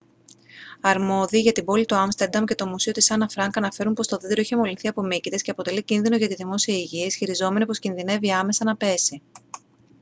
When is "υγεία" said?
6.73-7.05